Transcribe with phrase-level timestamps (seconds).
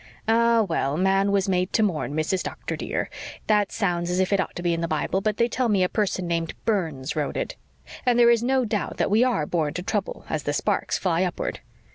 [0.27, 2.41] "Ah, well, man was made to mourn, Mrs.
[2.41, 3.07] Doctor, dear.
[3.45, 5.83] That sounds as if it ought to be in the Bible, but they tell me
[5.83, 7.55] a person named Burns wrote it.
[8.03, 11.21] And there is no doubt that we are born to trouble as the sparks fly
[11.21, 11.59] upward.